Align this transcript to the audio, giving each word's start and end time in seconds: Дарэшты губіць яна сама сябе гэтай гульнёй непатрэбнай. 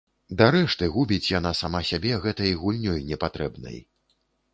Дарэшты 0.37 0.87
губіць 0.95 1.29
яна 1.31 1.51
сама 1.59 1.81
сябе 1.89 2.13
гэтай 2.23 2.55
гульнёй 2.63 3.05
непатрэбнай. 3.11 3.77